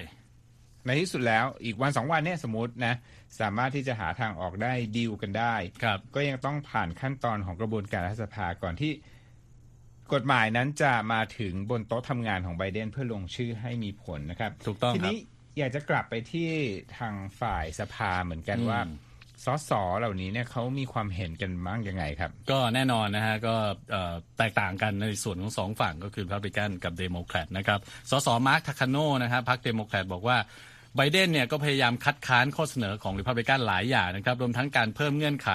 [0.86, 2.96] ในที่สุดแล้วอีกวันสองวันเนี่ยสมมตินะ
[3.40, 8.92] สามารถที่จะหาทางออกได้ดีลกันได้ครับก็ยังต้องผ่านขั้นตอนของกระบวนการรัฐสภาก่อนที่
[10.14, 15.20] กฎหมายนั้นจะมาถึงบนโต๊ะทำงานของไบเดนเพื่อลงชื่อให้มีผลนะครับ ถูกต้องทีครับนี้
[15.58, 16.50] อยากจะกลับไปที่
[16.98, 18.82] ทางฝ่ายสภาเหมือนกันอืมว่า
[19.46, 23.56] สสเหล่านี้เนี่ยเขามีความเห็นกันบ้างยังไงครับ ก็แน่นอนนะฮะก็
[23.92, 30.38] เอ่อแตกต่างกันในส่วนของสองฝั่งก็คือ r ับ b ิกันกับเดโมแครตนะครับสสมาร์คทาคาโนนะครับพรรคเดโมแครตบอกว่า
[30.98, 35.50] ไบเดนเนี่ยก็พยายามคัดค้านข้อเสนอของริพับลิกันหลายอย่างนะครับรวมทั้งการเพิ่มเงื่อนไข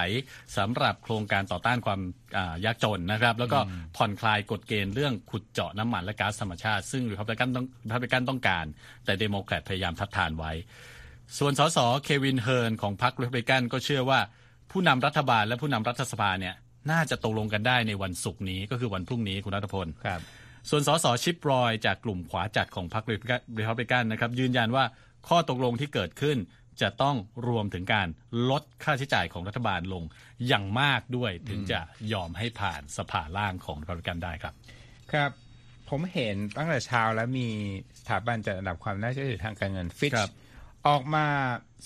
[0.56, 2.00] สำหรับโครงการต่อต้านความ
[2.36, 3.58] อ่ายากจนนะครับแล้วก็
[3.96, 8.64] ผ่อนคลายกฎเกณฑ์เรื่องขุดเจาะน้ำมันและก๊าซธรรมชาติ ซึ่งริพับลิกันต้องริพับลิกันต้องการ
[9.04, 10.52] แต่เดโมแครตพยายามทัดทานไว้
[11.38, 14.20] ส่วนสสเควินเฮิร์นของพรรครีพับลิกันก็เชื่อว่า
[14.70, 16.54] ผู้นำรัฐบาลและผู้นำรัฐสภาเนี่ย
[16.90, 20.20] น่าจะตกลงกันได้ในวันศุกร์นี้ก็คือวันพรุ่งนี้คุณรัฐพลครับ
[20.70, 23.16] ส่วนสสชิปรอยจากกลุ่มขวาจัดของพรรครี
[23.68, 24.84] พับลิกันนะครับยืนยันว่า
[25.28, 26.38] ข้อตกลงที่เกิดขึ้น
[26.82, 27.16] จะต้อง
[27.48, 28.08] รวมถึงการ
[28.50, 30.04] ลดค่าใช้จ่ายของรัฐบาลลง
[30.46, 31.80] อย่างมากด้วยถึงจะ
[32.12, 34.54] ยอมให้ผ่านสภาล่างของรีพับลิกันได้ครับ
[35.12, 35.30] ครับ
[35.88, 37.48] ผมเห็นตั้งแต่เช้าแล้วมี
[38.00, 40.30] สถาบันจัดอันดับความน่าเชื่อถือทางการเงินฟิชครับ
[40.88, 41.26] ออกมา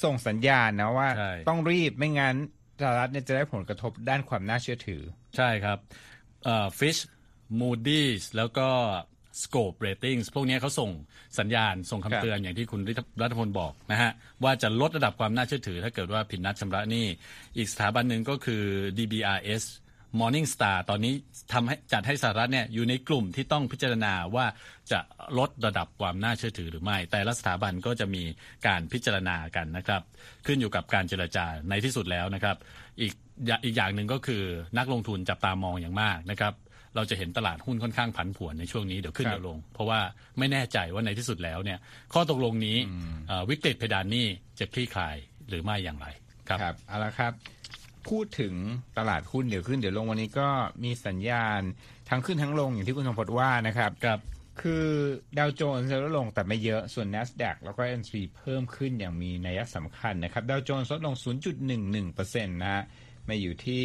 [0.05, 2.37] ส่งสัญญาณนะว่าใช่ต้องรีบไม่งั้น
[2.81, 5.03] สหรัฐเนี่ยจะได้ผลกระทบด้านความน่าเชื่อถือ
[5.37, 5.79] ใช่ครับ
[6.79, 6.97] ฟิช
[7.61, 8.69] Moody's แล้วก็
[9.43, 10.91] Scope Ratings พวกนี้เขาส่ง
[11.39, 12.81] สัญญาณส่งครัคำบเตือนอย่างที่คุณ
[13.23, 14.13] รัฐพลบอกนะฮะ
[14.45, 17.07] ว่าจะลดระดับความน่าเชื่อถือ ถ้าเกิดว่าผิดนัดชำระหนี้
[17.57, 18.63] อีกสถาบันหนึ่งก็คือ
[18.99, 19.65] DBRS
[20.21, 21.15] Morningstar ตอนนี้
[21.53, 24.47] ทำให้จัดให้สหรัฐเนี่ยอยู่ในกลุ่มที่ต้องพิจารณาว่า
[24.93, 25.01] จะ
[25.39, 28.23] ลดระดับความน่าเชื่อถือหรือไม่ แต่ละสถาบันก็จะมี
[28.67, 30.03] การพิจารณากันนะครับ
[30.47, 32.57] ขึ้นอยู่กับการเจรจาในที่สุดแล้วนะครับ
[33.01, 33.13] อีก
[33.47, 34.43] อย่างอีกอย่างหนึ่งก็คือ
[34.79, 36.53] นักลงทุนจับตามองอย่างมากนะครับ
[36.97, 40.01] เราจะเห็นตลาดหุ้นค่อนข้างผันผวนในช่วงนี้เดี๋ยวขึ้นครับเดี๋ยวลง เพราะว่า
[40.39, 41.79] ไม่แน่ใจว่าในที่สุดแล้วเนี่ย
[42.13, 42.77] ข้อตกลงนี้
[43.29, 44.27] เอ่อวิกฤตเพดานหนี้
[44.59, 45.17] จะคลี่คลาย
[45.49, 46.07] หรือไม่อย่างไร
[46.49, 47.33] ครับครับเอาละครับ
[48.09, 48.55] พูดถึง
[48.99, 50.49] ตลาดหุ้นเดี๋ยวขึ้นเดี๋ยวลงวันนี้ก็
[50.85, 51.61] มีสัญญาณ
[52.11, 54.21] ทั้งขึ้นทั้งลงอย่างที่คุณสมพศว่านะครับครับ
[54.61, 54.87] คือ
[55.39, 61.15] ดาวโจนส์ลดลงแต่ไม่เยอะ ส่วน NASDAQ แล้วก็ S&P เพิ่มขึ้นอย่างมีนัยสำคัญนะครับดาวโจนส์ลดลง
[61.81, 62.83] 0.11%นะฮะ
[63.29, 63.85] มาอยู่ที่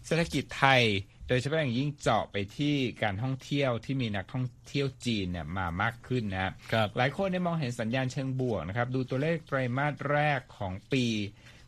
[0.05, 0.81] เศรษฐกิจไทย
[1.27, 11.05] โดยเฉพาะอย่างยิ่งเจาะไปที่การท่องเที่ยวที่มีนักท่องเที่ยวจีนเนี่ยมามากขึ้นนะครับครับหลายคนได้มองเห็นสัญญาณเชิงบวกนะครับ ดูตัวเลขไตรมาสแรกของปี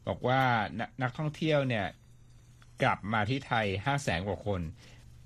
[0.08, 0.42] บอกว่า
[0.80, 1.86] นนักท่องเที่ยวเนี่ย
[2.84, 4.62] กลับมาที่ไทย5 0 0แสนกว่าคน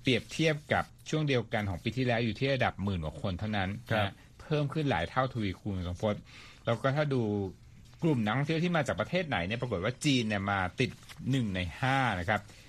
[0.02, 6.14] เปรียบเทียบกับช่วงเดียวกันของปีที่แล้วอยู่ที่ระดับหมื่นกว่าคนเท่านั้นครับนะเพิ่มขึ้นหลายเท่าทวีคูณสมพศ
[6.64, 7.22] แล้วก็ถ้าดู
[8.02, 10.90] กลุ่มนักท่องเที่ยวที่มาจากประเทศไหนเนี่ยปรากฏว่าจีนเนี่ยมาติด
[11.30, 12.61] หนึ่งในห้านะครับท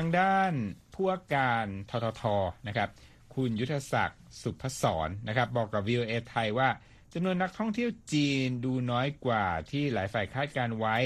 [0.00, 0.52] างด้าน
[0.94, 2.22] ผู้ว่าการททท
[2.68, 2.88] นะครับ
[3.34, 6.68] คุณยุทธศักดิ์สุพศรนะครับ บอกกับ VOA ไทยว่า
[7.12, 10.96] จำนวนนักท่องเที่ยวจีนดูน้อยกว่าที่หลายฝ่ายคาดการไว้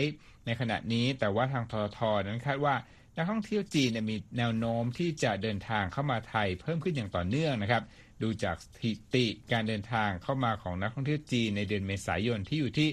[0.46, 2.74] ในขณะนี้ แต่ว่าทางทททนั้นคาดว่า
[3.16, 7.82] นักท่องเที่ยวจีนเนี่ยมีแนวโน้มที่จะเดินทางเข้ามาไทยเพิ่มขึ้นอย่างต่อเนื่องนะครับ
[8.22, 12.88] ดูจากสถิติการเดินทางเข้ามาของนักท่องเที่ยวจีนในเดือนเมษายนที่อยู่ที่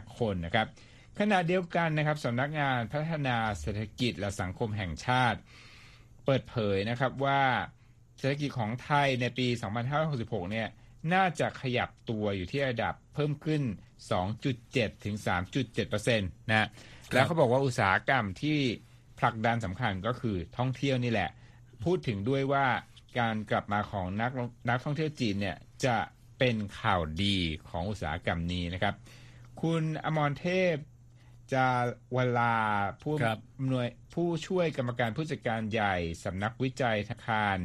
[0.00, 0.66] 328,375 คนนะครับ
[1.22, 5.38] ขณะเดียวกันนะครับสำนักงานพัฒนาเศรษฐกิจและสังคมแห่งชาติ
[6.24, 7.42] เปิดเผยนะครับว่า
[8.18, 9.46] เศรษฐกิจของไทยในปี
[9.98, 10.68] 2566 เนี่ย
[11.14, 13.62] น่าจะขยับตัวอยู่ที่ระดับเพิ่มขึ้น
[14.32, 15.16] 2.7 ถึง
[15.78, 16.68] 3.7%นะ
[17.12, 18.58] แล้วเขาบอกว่าอุตสาหกรรมที่
[19.20, 21.30] ผลักดันสำคัญก็คือท่องเที่ยวนี่แหละ
[21.84, 22.66] พูดถึงด้วยว่า
[23.18, 24.30] การกลับมาของนัก
[24.68, 25.56] นักท่องเที่ยวจีนเนี่ย
[25.86, 25.98] จะ
[26.38, 27.36] เป็นข่าวดี
[27.68, 28.94] ของอุตสาหกรรมนี้นะครับ
[29.62, 30.74] คุณอมรเทพ
[31.52, 31.68] จา
[32.14, 32.52] เวลา
[33.02, 37.56] ผู้ครับหน่วยผู้ช่วยกรรมการผู้จัดการใหญ่สำนักวิจัยธนาคาร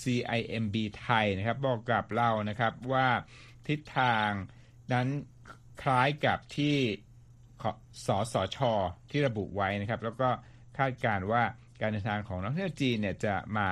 [0.00, 3.08] CIMB ไทยนะครับ บอกกับเรานะครับว่า
[3.68, 4.30] ทิศทาง
[4.92, 5.08] นั้น
[5.82, 6.76] คล้ายกับที่
[7.62, 7.64] ข
[8.06, 8.58] สสช
[9.10, 10.28] ที่ระบุไว้นะครับ แล้วก็
[10.78, 11.42] คาดการณ์ว่า
[11.80, 13.68] การเดินทางของนักท่องเที่ยวจีนเนี่ยจะมา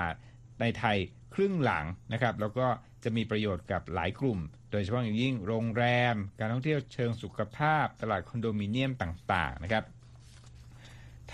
[0.60, 0.96] ในไทย
[1.34, 2.66] ครึ่งหลังนะครับ แล้วก็
[3.04, 9.84] จะมีประโยชน์กับหลายกลุ่มโด ยเฉพาะอย่างยิ่งโรงแรม การท่องเที่ยวเชิงสุขภาพ ตลาดคอนโดมิเนียมต่าง ๆ นะครับ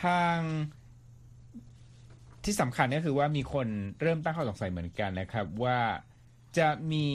[0.03, 0.39] ทาง
[2.45, 3.67] ที่สำคัญก็คือว่ามีคน
[4.01, 5.81] เริ่มตั้งข้อสงสัยเหมือนกันนะครับ ว่า
[6.59, 7.07] จะมี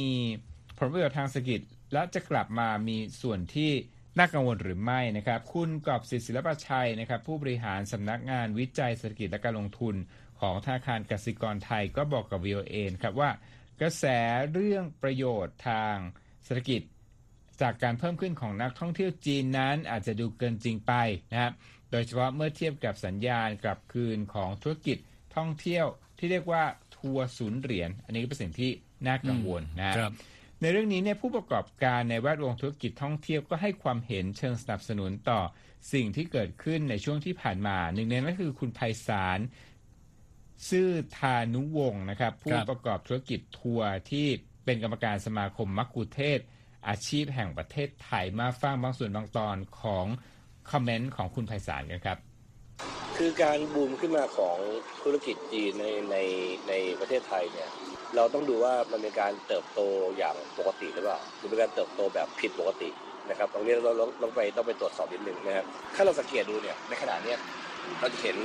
[0.78, 1.62] ผลประโยชน์ทางเศรษฐกิจ
[1.94, 3.72] และจะกลับมามีส่วนที่
[4.18, 9.96] น่ากังวลหรือไม่นะครับ คุณกอบศิษศิลปชัยนะครับ ผู้บริหารสำนักงานวิจัยเศรษฐกิจและการลงทุน
[10.40, 13.30] ของธนาคารกสิกรไทยก็บอกกับ VOA นครับว่า
[13.82, 14.06] กระแส
[14.54, 15.96] เรื่องประโยชน์ทาง
[16.46, 16.82] เศรษฐกิจ
[17.62, 20.94] จากการเพิ่มขึ้นของนักท่องเที่ยวจีนนั้นอาจจะดูเกินจริงไป
[21.32, 21.54] นะครับ
[21.92, 24.98] โดยเฉพาะเมื่อเทียบกับสัญญาณกลับคืนของธุรกิจ
[25.36, 25.86] ท่องเที่ยว
[26.18, 26.64] ที่เรียกว่า
[26.98, 28.72] ทัวร์ศูนย์เหรียญ อันนี้ก็เป็นสิ่งที่
[29.08, 30.14] น่ากังวลนะครับ
[30.62, 35.42] ในเรื่องนี้เนี่ยผู้ประกอบการในแวดวงธุรกิจท่องเที่ยวก็ให้ความเห็นเชิงสนับสนุนต่อ
[35.94, 39.40] สิ่งที่เกิดขึ้นในช่วงที่ผ่านมา หนึ่งในนั้นก็คือคุณไพศาล
[40.70, 44.28] ซื่อทานุวงศ์นะครับ ผู้ประกอบธุรกิจทัวร์ที่
[44.66, 46.40] เป็นกรรมการสมาคมมักคุเทศ
[46.88, 50.06] อาชีพแห่งประเทศไทยมาฟังบางส่วนบางตอนของ
[50.72, 52.18] คอมเมนต์ของคุณไพศาลกันครับ
[53.18, 54.58] คือการบูมขึ้นมาของ
[55.04, 56.18] ธุรกิจจีนในใน
[56.70, 57.70] ในประเทศไทยเนี่ย
[58.16, 59.80] เราต้องดูว่ามันเป็นการเติบโต
[60.18, 62.90] อย่างปกติหรือเปล่าหรือเป็นการเติบโตแบบผิดปกติ
[63.30, 65.66] นะครับตรงนี้เราเราต้องไปต้องไปตรวจสอบนิดนึงนะครับ
[65.96, 67.38] ถ้าเราสังเกตดูเนี่ยในขณะเนี้ย
[68.00, 68.38] เราจะเห็น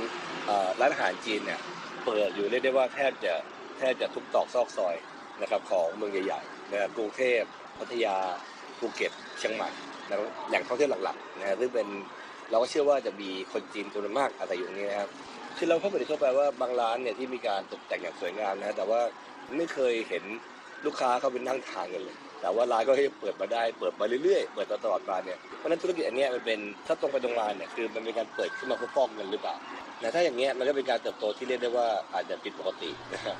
[0.45, 1.59] เอ่อร้านอาหารจีนเนี่ย
[2.05, 3.33] เปิดอยู่เรียกได้ว่าแทบจะ
[3.77, 4.95] แทบจะทุกตอกซอกซอย
[5.41, 7.41] นะครับของเมืองใหญ่ๆนะครับกรุงเทพ
[7.79, 8.15] พัทยา
[8.79, 9.69] ภูเก็ตเชียงใหม่
[10.07, 11.87] นะครับแหล่งท่องเที่ยวหลักๆนะฮะซึ่งเป็น
[12.51, 15.09] เราก็เชื่อว่าจะมีคนจีนจำนวนมากอาศัยอยู่ตรงนี้นะครับ
[15.57, 18.99] คือเราเข้าไปเข้าไปว่าบางร้านเนี่ยที่มีการตกแต่งอย่างสวยงามนะแต่ว่า
[19.57, 20.23] ไม่เคยเห็น
[20.85, 29.55] ลูกค้าเขาเป็นนั่งทานกันเลย แต่ว่าร้านก็ให้เปิดมาได้เปิดมาเรื่อยๆ เปิดตลอดมาเนี่ยเพราะฉะนั้นธุรกิจอันเนี้ยมันเป็นถ้าตรงไปตรงมาเนี่ยคือมันเป็นการเปิดขึ้นมาเพื่อฟอกเงินหรือเปล่า
[29.99, 33.37] แต่ถ้าอย่างเงี้ยมันก็เป็นการเติบโตที่เรียกได้ว่าอาจจะผิดปกตินะครับ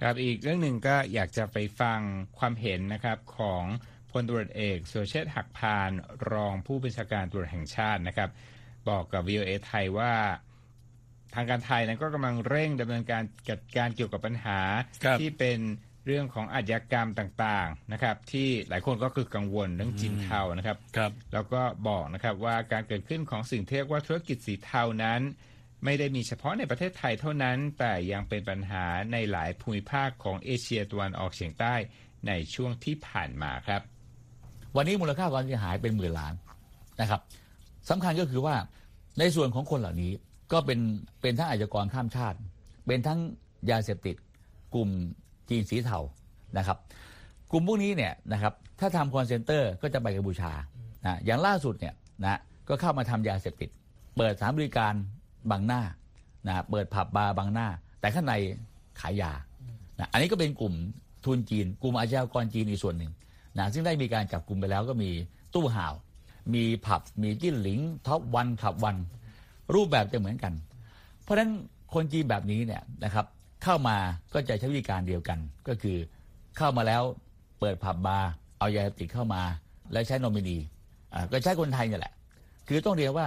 [0.00, 2.00] ครับอีกเรื่องหนึ่งก็อยากจะไปฟัง
[2.38, 3.64] ความเห็นนะครับของ
[4.10, 5.90] พลตำรวจเอกสุรเชษฐ์หักพาน
[6.32, 8.30] รองผู้บัญชาการตำรวจแห่งชาตินะครับ
[8.88, 10.12] บอกกับ VOA ไทยว่า
[11.34, 14.60] ทางการไทยนั้นก็กำลังเร่งดำเนินการจัดการเกี่ยวกับปัญหา
[15.04, 15.58] ครับที่เป็น
[16.06, 25.20] เรื่องของอาชญากรรมต่างๆนะครับ ที่หลายคนก็คือกังวลเรื่องจีนเทานะครับครับแล้วก็บอกนะครับว่าการเกิดขึ้นของสิ่งที่เรียกว่าธุรกิจสีเทานั้น
[25.84, 31.74] ไม่ได้มีเฉพาะในประเทศไทยเท่านั้น แต่ยังเป็นปัญหาในหลายภูมิภาคของเอเชียตะวันออกเฉียงใต้
[32.26, 33.82] ในช่วงที่ผ่านมาครับ
[34.76, 36.34] วันนี้มูลค่าความเสียหายเป็นหมื่นล้าน
[37.00, 37.20] นะครับ
[37.90, 38.56] สำคัญก็คือว่า
[39.18, 40.12] ในส่วนของคนเหล่านี้
[40.52, 40.80] ก็เป็น
[41.22, 42.38] เป็นทั้งอาชญากรข้ามชาติ
[42.86, 43.18] เป็นทั้ง
[43.70, 44.16] ยาเสพติด
[44.74, 44.88] กลุ่ม
[45.50, 45.98] จีนสีเทา
[46.58, 46.78] นะครับ
[47.52, 50.52] กลุ่มพวกนี้เนี่ยนะครับถ้าทำคอลเซ็นเตอร์ก็จะไปกัมพูชา
[51.04, 51.94] นะอย่างล่าสุดเนี่ย
[52.24, 53.70] นะก็เข้ามาทำยาเสพติด
[54.16, 54.94] เปิดสานบริการ
[55.50, 55.82] บางหน้า
[56.46, 57.68] นะเปิดผับบาร์บางหน้า
[58.00, 58.34] แต่ข้างใน
[59.00, 59.32] ขายยา
[59.98, 60.74] นะอันนี้ก็เป็นกลุ่ม
[61.24, 63.12] ทุนจีน กลุ่มอาชญากรจีนอีกส่วนหนึ่ง
[63.58, 65.10] นะซึ่งได้มีการจับกลุ่มไปแล้วก็มี
[65.54, 65.94] ตู้ห่าว
[66.54, 68.96] มีผับมีจิ้นหลิงท็อปวันขับวัน
[69.74, 70.52] รูปแบบจะเหมือนกัน
[71.22, 71.50] เพราะฉะนั้น
[71.94, 73.26] คนจีนแบบนี้เนี่ยนะครับ
[73.62, 73.96] เข้ามา
[74.34, 75.96] ก็จะใช้วิธีการเดียวกัน ก็คือ
[76.56, 77.02] เข้ามาแล้ว
[77.60, 79.42] เปิดผับบาร์เอายาเสพติดเข้ามา
[79.92, 80.58] แล้วใช้นอมินี
[81.14, 82.14] อ่าก็ใช้คนไทยนี่แหละ
[82.68, 83.26] คือต้องเรียนว่า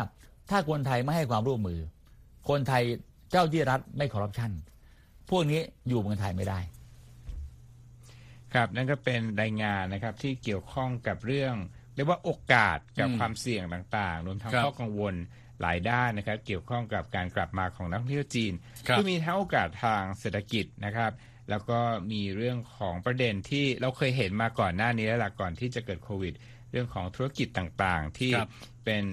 [0.49, 1.79] ถ้าคนไทยไม่ให้ความร่วมมือ
[2.49, 2.83] คนไทย
[3.31, 4.51] เจ้าที่รัฐไม่คอร์รัปชัน
[5.29, 6.59] พวกนี้อยู่เมืองไทยไม่ได้
[8.53, 11.53] ครับนั่นก็เป็นรายงานนะครับที่เกี่ยวข้องกับเรื่อง
[11.95, 15.15] เรียกว่าโอกาสกับอืมความเสี่ยงต่างๆรวมทั้งครับข้อกังวล
[15.61, 18.53] หลายด้านนะครับ เกี่ยวข้องกับการกลับมาของนักท่องเที่ยวจีน
[18.87, 21.11] ครับก็มีทั้งโอกาสทางเศรษฐกิจนะครับ
[21.49, 21.79] แล้วก็
[22.11, 26.33] มีเรื่องของประเด็นที่เราเคยเห็นมาก่อนหน้านี้แล้วล่ะก่อนที่จะเกิดโควิด
[26.71, 28.49] เรื่องของธุรกิจต่างๆ ที่ครับ
[28.85, 29.03] เป็น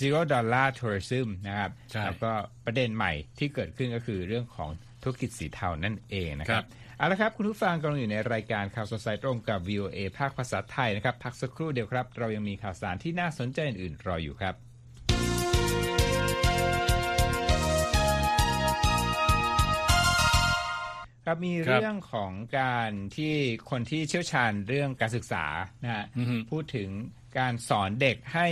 [0.00, 2.32] zero dollar tourism นะครับใช่แล้วก็
[2.64, 4.70] ประเด็นใหม่ที่เกิดขึ้นก็คือเรื่องของ
[5.02, 6.66] ธุรกิจสีเทานั่นเองนะคครัรับบ
[6.98, 14.54] เอาละครับ คุณผู้ฟังกำลังอยู่ในรายการข่าวสดสายตรงกับ VOA ภาคภาษาไทยนะครับ พักสักครู่เดียวครับ เรายังมีข่าวสารที่น่าสนใจอื่นๆรออยู่ครับ
[21.24, 23.34] ครับมีครับเรื่องของการที่
[23.70, 25.44] คนที่เชี่ยวชาญเรื่องการศึกษา
[25.82, 26.88] นะฮะอือฮึพูดถึง
[27.38, 28.48] การสอนเด็กให้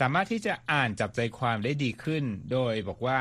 [0.00, 3.20] สามารถที่จะอ่านจับใจความได้ดีขึ้น โดยบอกว่า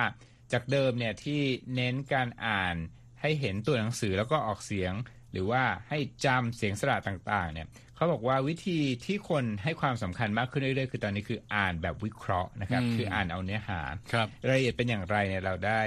[0.53, 1.41] จากเดิมเนี่ยที่
[1.75, 2.75] เน้นการอ่าน
[3.21, 4.93] ให้เห็นตัวหนังสือแล้วก็ออกเสียง
[5.31, 13.81] หรือว่าให้จำเสียงสระต่างๆเนี่ยเขาบอกว่าวิธีที่คนให้ความสำคัญมากขึ้นเรื่อยๆ คือตอนนี้คืออ่านแบบวิเคราะห์นะครับ คืออ่านเอาเนื้อหา
[14.13, 15.81] ครับรายละเอียดเป็นอย่างไรเนี่ยเราได้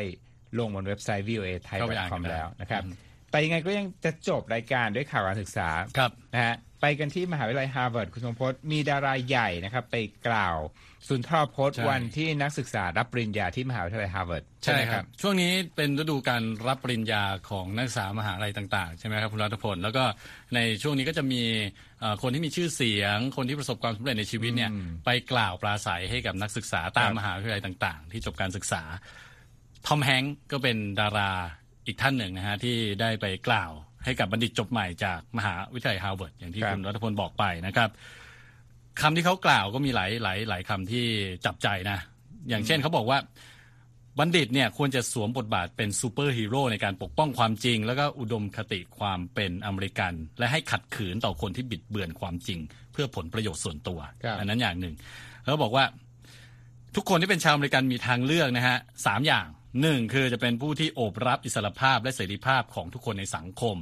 [0.58, 2.82] ลงบนเว็บไซต์ voa thai เข้าไปอ่านกั com นได้แล้วนะครับ
[3.30, 5.68] แต่ยังไงก็ยังจะจบรายการด้วยข่าวการศึกษา
[5.98, 6.54] ครับนะฮะ
[6.86, 9.96] ไปกันที่มหาวิทยาลัยฮาร์วาร์ดคุณทรงพจน์มีดาราใหญ่นะครับ ไป
[10.28, 10.58] กล่าว
[11.08, 20.04] สุนทรพจน์ใช่วันที่นักศึกษารับปริญญาที่มหาวิทยาลัยฮาร์วาร์ดใช่ไหมครับ ช่วงนี้เป็นฤดูการรับปริญญาของนักศึกษามหาลัยต่างๆ ใช่ไหมครับคุณรัตพลแล้วก็
[20.54, 21.42] ในช่วงนี้ก็จะมี
[22.00, 24.70] เอ่อคนที่มีชื่อเสียง คนที่ประสบความสำเร็จในชีวิตเนี่ย
[25.04, 28.82] ไปกล่าวปราศัยให้กับนักศึกษาตามมหาวิทยาลัยต่าง ๆ ที่จบการศึกษา
[29.86, 31.30] ทอมแฮงส์ก็เป็นดารา
[31.86, 33.72] อีกท่านหนึ่งนะฮะที่ได้ไปกล่าว
[34.04, 37.90] ให้กับบัณฑิตจบใหม่จากมหาวิทยาลัยฮาร์วาร์ดอย่างที่ครับคุณรัตพลบอกไปนะครับ
[39.00, 41.04] คำที่เขากล่าวก็มีหลายหลายหลายคำที่
[41.46, 41.98] จับใจนะ
[42.48, 43.18] อย่างเช่นเขาบอกว่า
[44.18, 52.58] บัณฑิตเนี่ยควรจะสวมบทบาทเป็นซูเปอร์ฮีโร่ในการปกป้องความจริง แล้วก็อุดมคติความเป็นอเมริกัน และให้ขัดขืนต่อคนที่บิดเบือนความจริง
[52.92, 54.94] เพื่อผลประโยชน์ส่วนตัวครับอันนั้นอย่างหนึ่ง
[55.44, 55.84] แล้วบอกว่า
[56.96, 59.46] ทุกคนที่เป็นชาวอเมริกันมีทางเลือกนะฮะสามอย่าง
[59.80, 63.76] หนึ่งคือจะเป็นผู้ที่โอบรับอิสรภาพและเสรีภาพของทุกคนในสังคม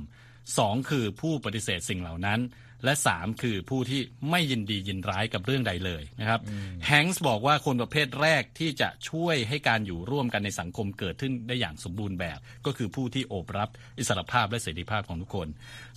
[0.58, 2.40] สองคือผู้ปฏิเสธสิ่งเหล่านั้น
[2.84, 4.00] และสามคือผู้ที่
[4.30, 6.40] ไม่ยินดียินร้ายกับเรื่องใดเลยนะครับ
[6.86, 15.48] แฮงส์บอกว่าคนประเภทแรกที่จะช่วยให้การอยู่ร่วมกันในสังคมเกิดขึ้นได้อย่างสมบูรณ์แบบ ก็คือผู้ที่โอบรับอิสรภาพและเสรีภาพของทุกคน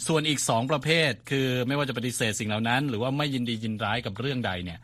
[0.08, 4.80] ส่วนอีกสองประเภทคือไม่ว่าจะปฏิเสธสิ่งเหล่านั้น หรือว่าไม่ยินดียินร้ายกับเรื่องใดเนี่ย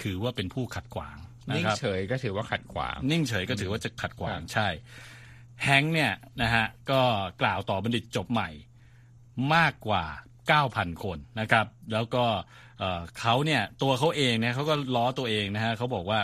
[0.00, 1.16] ถือว่าเป็นผู้ขัดขวาง
[1.48, 4.68] นะนิ่งครับเฉยก็ถือว่าขัดขวาง นิ่งเฉยก็ถือว่าจะขัดขวางครับใช่
[5.64, 7.00] แฮงค์เนี่ยนะฮะก็
[7.42, 8.50] กล่าวต่อบัณฑิตจบใหม่
[9.54, 10.04] มากกว่า
[10.54, 12.24] 9,000 คนนะครับ แล้วก็
[12.78, 16.20] เอ่อเขาเนี่ยตัวเขาเองเนี่ยเขาก็ล้อตัวเองนะฮะเขาบอกว่า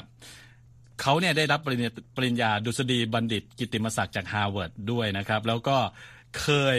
[1.00, 5.76] เขาเนี่ยได้รับปริญญาปริญญาดุษฎีบัณฑิต กิตติมศักดิ์จากฮาร์วาร์ดด้วยนะครับ แล้วก็
[6.40, 6.78] เคย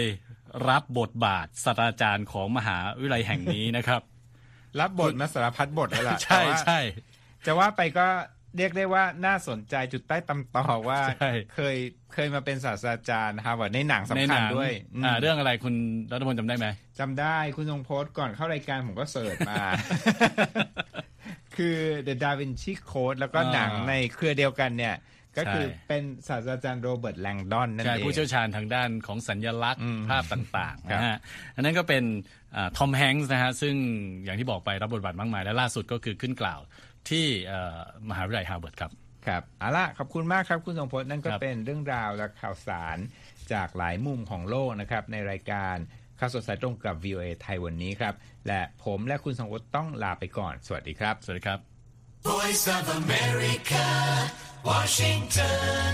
[0.70, 4.02] รับบทบาทศาสตราจารย์ของมหาวิทยาลัยแห่งนี้นะครับ
[4.80, 6.80] รับบทมาสารพัดบทแล้วล่ะใช่แต่ว่าใช่
[7.46, 8.08] จะว่าไปก็
[8.58, 11.78] เรียกได้ว่าน่าสนใจจุดใต้ตำต่อว่าใช่เคย
[12.14, 15.76] เคยมาเป็นศาสตราจารย์ฮาร์วาร์ดในหนังในสำหคัญนังด้วยมอ่าเรื่องอะไรคุณ
[16.14, 16.68] รัฐมนตรีจำได้ไหม
[17.00, 19.64] จำได้คุณทรงโพสต์ก่อนเข้ารายการผมก็เสิร์ชมา
[21.56, 21.78] คือ
[22.08, 24.96] The Da Vinci Code แล้วก็อ่าหนังในเครือเดียวกันเนี่ย
[25.38, 31.18] ก็คือใช่เป็นศาสตราจารย์โรเบิร์ตแลงดอนนั่นใช่เองผู้เชี่ยวชาญทางด้านของสัญลักษณ์อืมภาพต่างๆครับนะฮะ
[31.56, 32.04] อันนั้นก็เป็น
[32.78, 33.76] ทอมแฮงส์นะฮะซึ่ง
[34.24, 36.60] อย่างที่บอกไปรับบทบาทมากมายและล่าสุดก็คือขึ้นกล่าว
[37.10, 38.92] ที่เอ่อมหาวิทยาลัยฮาร์วาร์ดครับ
[39.28, 42.98] ครับเอาล่ะขอบคุณมากครับคุณทรงพจน์นั่นก็ครับเป็นเรื่องราวและข่าวสาร
[43.54, 45.76] จากหลายมุมของโลกนะครับในรายการ
[46.20, 48.14] ข่าวสดสายตรงกับ VOA ไทยวันนี้ครับ
[48.48, 51.60] และผมและคุณทรงพจน์ต้องลาไปก่อน สวัสดีครับ สวัสดีครับ
[52.24, 53.86] Voice of America,
[54.64, 55.94] Washington.